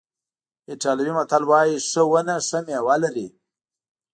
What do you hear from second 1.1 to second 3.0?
متل وایي ښه ونه ښه میوه